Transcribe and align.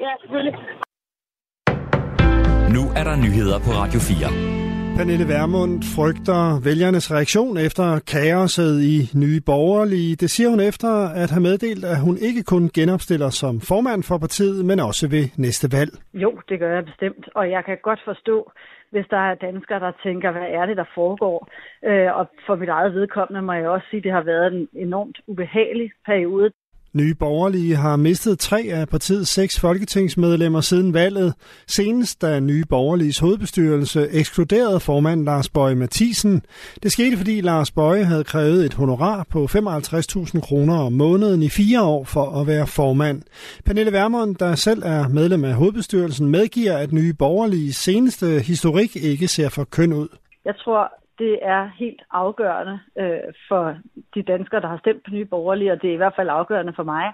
Ja, 0.00 0.12
selvfølgelig. 0.20 0.54
Nu 2.76 2.82
er 2.98 3.04
der 3.08 3.16
nyheder 3.24 3.58
på 3.66 3.70
Radio 3.80 4.00
4. 4.00 4.60
Pernille 4.96 5.26
Vermund 5.34 5.74
frygter 5.96 6.42
vælgernes 6.68 7.06
reaktion 7.16 7.54
efter 7.68 7.86
kaoset 8.12 8.74
i 8.94 8.96
Nye 9.22 9.40
Borgerlige. 9.50 10.16
Det 10.22 10.30
siger 10.30 10.50
hun 10.54 10.60
efter 10.70 10.90
at 11.22 11.28
have 11.34 11.46
meddelt, 11.48 11.84
at 11.92 11.98
hun 12.06 12.16
ikke 12.28 12.42
kun 12.52 12.64
genopstiller 12.78 13.30
som 13.42 13.54
formand 13.70 14.02
for 14.08 14.18
partiet, 14.18 14.64
men 14.70 14.78
også 14.88 15.04
ved 15.14 15.24
næste 15.46 15.66
valg. 15.78 15.92
Jo, 16.24 16.30
det 16.48 16.56
gør 16.60 16.72
jeg 16.76 16.84
bestemt, 16.90 17.24
og 17.38 17.44
jeg 17.50 17.62
kan 17.64 17.78
godt 17.88 18.00
forstå, 18.10 18.36
hvis 18.92 19.06
der 19.10 19.22
er 19.30 19.34
danskere, 19.34 19.80
der 19.80 19.92
tænker, 20.06 20.30
hvad 20.32 20.48
er 20.58 20.64
det, 20.66 20.76
der 20.76 20.88
foregår? 20.94 21.38
Øh, 21.88 22.10
og 22.18 22.24
for 22.46 22.54
mit 22.56 22.68
eget 22.68 22.94
vedkommende 22.94 23.42
må 23.42 23.52
jeg 23.52 23.68
også 23.68 23.86
sige, 23.90 23.98
at 23.98 24.04
det 24.04 24.12
har 24.12 24.22
været 24.32 24.46
en 24.52 24.68
enormt 24.86 25.18
ubehagelig 25.26 25.90
periode. 26.06 26.50
Nye 26.94 27.14
Borgerlige 27.14 27.76
har 27.76 27.96
mistet 27.96 28.38
tre 28.38 28.68
af 28.72 28.88
partiets 28.88 29.30
seks 29.30 29.60
folketingsmedlemmer 29.60 30.60
siden 30.60 30.94
valget. 30.94 31.34
Senest 31.66 32.22
da 32.22 32.40
Nye 32.40 32.64
Borgerliges 32.68 33.18
hovedbestyrelse 33.18 34.08
ekskluderede 34.10 34.80
formand 34.80 35.24
Lars 35.24 35.48
Bøje 35.48 35.74
Mathisen. 35.74 36.42
Det 36.82 36.92
skete, 36.92 37.16
fordi 37.16 37.40
Lars 37.40 37.70
Bøje 37.70 38.04
havde 38.04 38.24
krævet 38.24 38.64
et 38.64 38.74
honorar 38.74 39.26
på 39.30 39.44
55.000 39.44 40.40
kroner 40.40 40.78
om 40.78 40.92
måneden 40.92 41.42
i 41.42 41.48
fire 41.48 41.82
år 41.82 42.04
for 42.04 42.40
at 42.40 42.46
være 42.46 42.66
formand. 42.66 43.22
Pernille 43.64 43.92
Vermund, 43.92 44.36
der 44.36 44.54
selv 44.54 44.82
er 44.84 45.08
medlem 45.08 45.44
af 45.44 45.54
hovedbestyrelsen, 45.54 46.28
medgiver, 46.28 46.76
at 46.76 46.92
Nye 46.92 47.12
Borgerliges 47.12 47.76
seneste 47.76 48.26
historik 48.26 48.96
ikke 48.96 49.28
ser 49.28 49.48
for 49.48 49.64
køn 49.64 49.92
ud. 49.92 50.08
Jeg 50.44 50.54
tror, 50.64 50.99
det 51.20 51.38
er 51.42 51.70
helt 51.82 52.02
afgørende 52.10 52.80
øh, 52.98 53.32
for 53.48 53.76
de 54.14 54.22
danskere, 54.22 54.60
der 54.60 54.68
har 54.68 54.78
stemt 54.78 55.04
på 55.04 55.10
Nye 55.10 55.24
Borgerlige, 55.24 55.72
og 55.72 55.82
det 55.82 55.90
er 55.90 55.94
i 55.94 56.02
hvert 56.02 56.16
fald 56.16 56.28
afgørende 56.28 56.72
for 56.72 56.82
mig, 56.82 57.12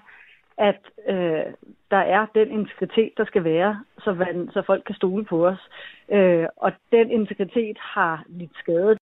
at 0.57 0.81
øh, 1.07 1.45
der 1.91 2.03
er 2.15 2.25
den 2.35 2.51
integritet, 2.51 3.11
der 3.17 3.25
skal 3.25 3.43
være, 3.43 3.83
så, 4.03 4.13
man, 4.13 4.49
så 4.53 4.63
folk 4.65 4.83
kan 4.85 4.95
stole 4.95 5.25
på 5.25 5.47
os. 5.47 5.69
Øh, 6.11 6.45
og 6.57 6.71
den 6.91 7.11
integritet 7.11 7.77
har 7.79 8.23
lidt 8.27 8.55
skade. 8.59 8.97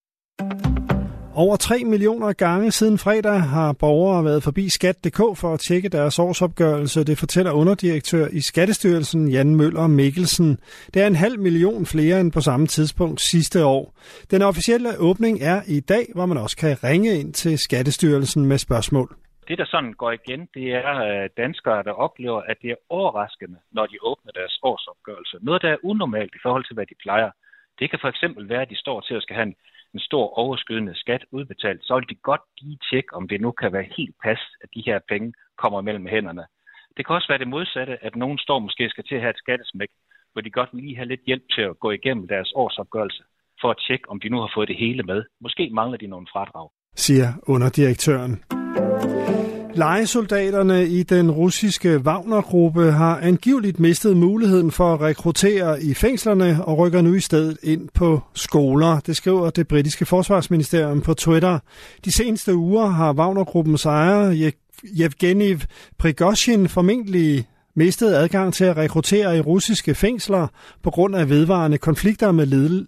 Over 1.37 1.55
3 1.55 1.83
millioner 1.83 2.33
gange 2.33 2.71
siden 2.71 2.97
fredag 2.97 3.39
har 3.41 3.73
borgere 3.79 4.25
været 4.25 4.43
forbi 4.43 4.69
skat.dk 4.69 5.19
for 5.41 5.53
at 5.53 5.59
tjekke 5.59 5.89
deres 5.89 6.19
årsopgørelse. 6.19 7.03
Det 7.03 7.17
fortæller 7.17 7.51
underdirektør 7.51 8.27
i 8.39 8.41
Skattestyrelsen 8.41 9.27
Jan 9.27 9.55
Møller 9.55 9.87
Mikkelsen. 9.87 10.57
Det 10.93 11.01
er 11.03 11.07
en 11.07 11.15
halv 11.15 11.39
million 11.39 11.85
flere 11.85 12.19
end 12.21 12.31
på 12.31 12.41
samme 12.41 12.67
tidspunkt 12.67 13.21
sidste 13.21 13.65
år. 13.65 13.93
Den 14.31 14.41
officielle 14.41 14.89
åbning 14.99 15.35
er 15.41 15.61
i 15.67 15.79
dag, 15.79 16.05
hvor 16.15 16.25
man 16.25 16.37
også 16.37 16.57
kan 16.57 16.83
ringe 16.83 17.19
ind 17.19 17.33
til 17.33 17.59
Skattestyrelsen 17.59 18.45
med 18.45 18.57
spørgsmål. 18.57 19.09
Det, 19.47 19.57
der 19.57 19.65
sådan 19.65 19.93
går 19.93 20.11
igen, 20.11 20.41
det 20.53 20.67
er 20.73 20.93
øh, 21.07 21.29
danskere, 21.37 21.83
der 21.83 21.91
oplever, 21.91 22.41
at 22.41 22.57
det 22.61 22.69
er 22.71 22.79
overraskende, 22.89 23.57
når 23.71 23.85
de 23.85 23.97
åbner 24.01 24.31
deres 24.31 24.59
årsopgørelse. 24.63 25.37
Noget, 25.41 25.61
der 25.61 25.69
er 25.69 25.77
unormalt 25.83 26.33
i 26.35 26.39
forhold 26.41 26.65
til, 26.65 26.73
hvad 26.73 26.85
de 26.85 26.95
plejer. 27.03 27.31
Det 27.79 27.89
kan 27.89 27.99
for 28.01 28.07
eksempel 28.07 28.49
være, 28.49 28.61
at 28.61 28.69
de 28.69 28.77
står 28.83 29.01
til 29.01 29.13
at 29.13 29.21
skal 29.21 29.35
have 29.35 29.47
en 29.47 29.55
en 29.95 29.99
stor 30.09 30.25
overskydende 30.43 30.95
skat 31.03 31.23
udbetalt, 31.31 31.81
så 31.83 31.91
vil 31.95 32.09
de 32.09 32.15
godt 32.29 32.41
lige 32.61 32.79
tjekke, 32.89 33.13
om 33.13 33.27
det 33.27 33.41
nu 33.41 33.51
kan 33.51 33.73
være 33.73 33.87
helt 33.97 34.15
pas, 34.23 34.41
at 34.63 34.69
de 34.75 34.83
her 34.85 34.99
penge 35.11 35.33
kommer 35.61 35.81
mellem 35.81 36.05
hænderne. 36.05 36.45
Det 36.97 37.05
kan 37.05 37.15
også 37.15 37.27
være 37.31 37.43
det 37.43 37.53
modsatte, 37.55 38.03
at 38.05 38.15
nogen 38.15 38.37
står 38.37 38.59
måske 38.59 38.89
skal 38.89 39.03
til 39.03 39.15
at 39.15 39.21
have 39.21 39.35
et 39.35 39.43
skattesmæk, 39.43 39.91
hvor 40.33 40.41
de 40.41 40.49
godt 40.49 40.73
lige 40.73 40.95
have 40.95 41.07
lidt 41.07 41.23
hjælp 41.27 41.43
til 41.55 41.61
at 41.61 41.79
gå 41.79 41.91
igennem 41.91 42.27
deres 42.27 42.51
årsopgørelse, 42.55 43.23
for 43.61 43.69
at 43.71 43.77
tjekke, 43.87 44.09
om 44.09 44.19
de 44.19 44.29
nu 44.29 44.37
har 44.39 44.51
fået 44.55 44.67
det 44.67 44.77
hele 44.77 45.03
med. 45.03 45.23
Måske 45.41 45.69
mangler 45.73 45.97
de 45.97 46.07
nogle 46.07 46.27
fradrag. 46.33 46.69
Siger 46.95 47.27
underdirektøren. 47.47 48.64
Lejesoldaterne 49.75 50.87
i 50.87 51.03
den 51.03 51.31
russiske 51.31 51.97
Wagner-gruppe 51.97 52.91
har 52.91 53.19
angiveligt 53.19 53.79
mistet 53.79 54.17
muligheden 54.17 54.71
for 54.71 54.93
at 54.93 55.01
rekruttere 55.01 55.83
i 55.83 55.93
fængslerne 55.93 56.65
og 56.65 56.77
rykker 56.77 57.01
nu 57.01 57.13
i 57.13 57.19
stedet 57.19 57.57
ind 57.63 57.89
på 57.93 58.21
skoler. 58.33 58.99
Det 58.99 59.15
skriver 59.15 59.49
det 59.49 59.67
britiske 59.67 60.05
forsvarsministerium 60.05 61.01
på 61.01 61.13
Twitter. 61.13 61.59
De 62.05 62.11
seneste 62.11 62.55
uger 62.55 62.85
har 62.85 63.13
Wagner-gruppens 63.13 63.85
ejer 63.85 64.51
Yevgeny 64.99 65.59
Prigozhin 65.97 66.69
formentlig 66.69 67.47
mistede 67.75 68.17
adgang 68.17 68.53
til 68.53 68.65
at 68.65 68.77
rekruttere 68.77 69.37
i 69.37 69.41
russiske 69.41 69.95
fængsler 69.95 70.47
på 70.83 70.91
grund 70.91 71.15
af 71.15 71.29
vedvarende 71.29 71.77
konflikter 71.77 72.31
med 72.31 72.45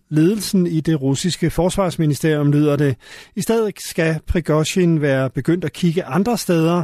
ledelsen 0.09 0.67
i 0.67 0.81
det 0.81 1.01
russiske 1.01 1.49
forsvarsministerium, 1.49 2.51
lyder 2.51 2.75
det. 2.75 2.95
I 3.35 3.41
stedet 3.41 3.73
skal 3.77 4.19
Prigozhin 4.27 5.01
være 5.01 5.29
begyndt 5.29 5.65
at 5.65 5.73
kigge 5.73 6.03
andre 6.03 6.37
steder. 6.37 6.83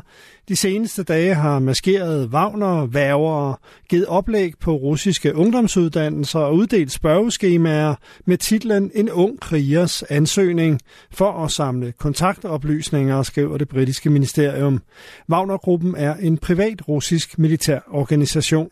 De 0.50 0.56
seneste 0.56 1.04
dage 1.04 1.34
har 1.34 1.60
maskerede 1.60 2.28
Wagner, 2.28 2.86
værger, 2.86 3.60
givet 3.90 4.06
oplæg 4.06 4.54
på 4.60 4.72
russiske 4.76 5.36
ungdomsuddannelser 5.36 6.40
og 6.40 6.56
uddelt 6.56 6.92
spørgeskemaer 6.92 7.96
med 8.26 8.38
titlen 8.38 8.92
En 8.96 9.10
ung 9.12 9.40
krigers 9.40 10.04
ansøgning 10.04 10.80
for 11.12 11.44
at 11.44 11.52
samle 11.52 11.92
kontaktoplysninger, 11.92 13.24
skriver 13.24 13.58
det 13.58 13.70
britiske 13.70 14.10
ministerium. 14.10 14.82
Wagner-gruppen 15.30 15.96
er 15.98 16.16
en 16.16 16.38
privat 16.38 16.88
russisk 16.88 17.40
militær 17.40 17.80
organisation. 17.94 18.70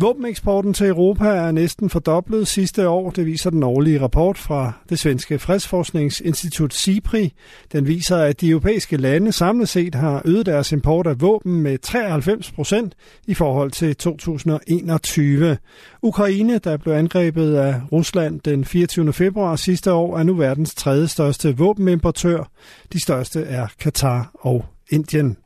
Våbeneksporten 0.00 0.74
til 0.74 0.86
Europa 0.86 1.24
er 1.24 1.50
næsten 1.50 1.90
fordoblet 1.90 2.48
sidste 2.48 2.88
år. 2.88 3.10
Det 3.10 3.26
viser 3.26 3.50
den 3.50 3.62
årlige 3.62 4.00
rapport 4.00 4.38
fra 4.38 4.72
det 4.88 4.98
svenske 4.98 5.38
fredsforskningsinstitut 5.38 6.74
SIPRI. 6.74 7.32
Den 7.72 7.86
viser, 7.86 8.16
at 8.16 8.40
de 8.40 8.50
europæiske 8.50 8.96
lande 8.96 9.32
samlet 9.32 9.68
set 9.68 9.94
har 9.94 10.22
øget 10.24 10.46
deres 10.46 10.72
import 10.72 11.06
af 11.06 11.20
våben 11.20 11.60
med 11.60 11.78
93 11.78 12.52
procent 12.52 12.94
i 13.26 13.34
forhold 13.34 13.70
til 13.70 13.96
2021. 13.96 15.58
Ukraine, 16.02 16.58
der 16.58 16.76
blev 16.76 16.94
angrebet 16.94 17.54
af 17.54 17.80
Rusland 17.92 18.40
den 18.40 18.64
24. 18.64 19.12
februar 19.12 19.56
sidste 19.56 19.92
år, 19.92 20.18
er 20.18 20.22
nu 20.22 20.34
verdens 20.34 20.74
tredje 20.74 21.08
største 21.08 21.56
våbenimportør. 21.56 22.50
De 22.92 23.00
største 23.00 23.40
er 23.42 23.66
Katar 23.80 24.30
og 24.34 24.64
Indien. 24.90 25.36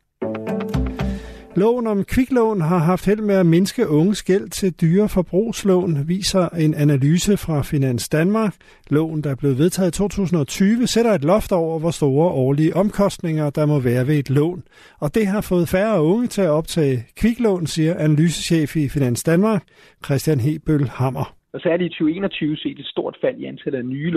Loven 1.56 1.86
om 1.86 2.04
kviklån 2.04 2.60
har 2.60 2.78
haft 2.78 3.06
held 3.06 3.20
med 3.20 3.34
at 3.34 3.46
mindske 3.46 3.88
unges 3.88 4.22
gæld 4.22 4.48
til 4.50 4.80
dyre 4.80 5.08
forbrugslån, 5.08 6.08
viser 6.08 6.48
en 6.48 6.74
analyse 6.74 7.36
fra 7.36 7.62
Finans 7.62 8.08
Danmark. 8.08 8.54
Loven, 8.90 9.22
der 9.24 9.34
blev 9.34 9.58
vedtaget 9.58 9.88
i 9.88 9.98
2020, 9.98 10.86
sætter 10.86 11.12
et 11.12 11.24
loft 11.24 11.52
over, 11.52 11.78
hvor 11.78 11.90
store 11.90 12.28
årlige 12.28 12.76
omkostninger 12.76 13.50
der 13.50 13.66
må 13.66 13.80
være 13.80 14.06
ved 14.06 14.18
et 14.18 14.30
lån. 14.30 14.62
Og 15.00 15.14
det 15.14 15.26
har 15.26 15.40
fået 15.40 15.68
færre 15.68 16.02
unge 16.02 16.26
til 16.26 16.42
at 16.42 16.50
optage 16.50 16.96
kviklån, 17.16 17.66
siger 17.66 17.94
analysechef 17.98 18.76
i 18.76 18.88
Finans 18.88 19.22
Danmark, 19.22 19.62
Christian 20.04 20.40
Hebøl 20.40 20.88
Hammer. 20.88 21.34
Og 21.52 21.60
så 21.60 21.68
er 21.68 21.76
det 21.76 21.84
i 21.84 21.88
2021 21.88 22.56
set 22.56 22.78
et 22.78 22.86
stort 22.86 23.16
fald 23.20 23.36
i 23.38 23.44
antallet 23.44 23.78
af 23.78 23.84
nye 23.84 24.10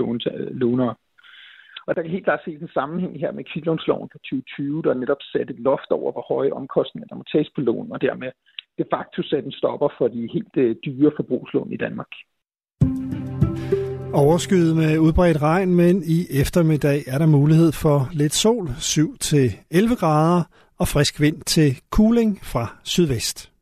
lånere. 0.52 0.96
Og 1.88 1.96
der 1.96 2.02
kan 2.02 2.12
helt 2.12 2.28
klart 2.28 2.44
ses 2.46 2.62
en 2.62 2.76
sammenhæng 2.78 3.20
her 3.20 3.32
med 3.32 3.44
kviklånsloven 3.54 4.10
fra 4.12 4.20
2020, 4.20 4.82
der 4.82 4.94
netop 4.94 5.22
satte 5.32 5.54
et 5.54 5.60
loft 5.60 5.92
over, 5.92 6.12
hvor 6.12 6.26
høje 6.34 6.52
omkostninger 6.60 7.08
der 7.08 7.16
må 7.16 7.24
tages 7.32 7.50
på 7.56 7.62
lån, 7.62 7.92
og 7.92 8.02
dermed 8.02 8.32
de 8.78 8.86
facto 8.94 9.22
satte 9.24 9.46
en 9.46 9.60
stopper 9.62 9.90
for 9.98 10.08
de 10.08 10.30
helt 10.36 10.56
øh, 10.58 10.76
dyre 10.86 11.12
forbrugslån 11.18 11.72
i 11.72 11.78
Danmark. 11.78 12.12
Overskyet 14.14 14.76
med 14.76 15.00
udbredt 15.00 15.42
regn, 15.42 15.76
men 15.76 16.04
i 16.04 16.20
eftermiddag 16.42 17.00
er 17.08 17.18
der 17.18 17.26
mulighed 17.26 17.72
for 17.72 18.10
lidt 18.12 18.34
sol, 18.34 18.68
7-11 18.68 20.00
grader, 20.00 20.44
og 20.80 20.88
frisk 20.88 21.22
vind 21.22 21.42
til 21.42 21.82
cooling 21.92 22.40
fra 22.44 22.78
sydvest. 22.84 23.53